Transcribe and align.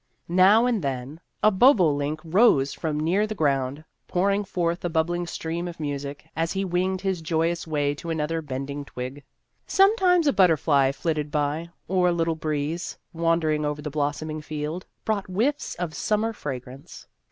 Now 0.27 0.65
and 0.65 0.81
then 0.83 1.19
a 1.43 1.51
bobolink 1.51 2.21
rose 2.23 2.73
from 2.73 2.99
near 2.99 3.27
the 3.27 3.35
ground, 3.35 3.85
pour 4.07 4.31
ing 4.31 4.45
forth 4.45 4.83
a 4.83 4.89
bubbling 4.89 5.27
stream 5.27 5.67
of 5.67 5.79
music, 5.79 6.27
as 6.35 6.53
he 6.53 6.65
winged 6.65 7.01
his 7.01 7.21
joyous 7.21 7.67
way 7.67 7.93
to 7.93 8.09
another 8.09 8.41
bend 8.41 8.71
ing 8.71 8.83
twig. 8.85 9.23
Sometimes 9.67 10.25
a 10.25 10.33
butterfly 10.33 10.91
flitted 10.91 11.29
by, 11.29 11.69
or 11.87 12.07
a 12.07 12.11
little 12.13 12.33
breeze, 12.33 12.97
wandering 13.13 13.63
over 13.63 13.79
the 13.79 13.91
blossoming 13.91 14.41
field, 14.41 14.87
brought 15.05 15.27
whiffs 15.27 15.75
of 15.75 15.93
sum 15.93 16.21
mer 16.21 16.33
fragrance. 16.33 17.05